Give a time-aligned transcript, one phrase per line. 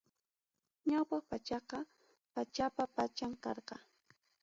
[0.89, 1.79] Ñawpaq pachaqa,
[2.33, 3.77] pachapa pacham karqa.